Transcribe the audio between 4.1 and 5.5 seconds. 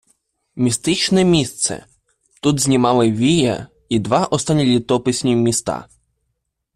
останні літописні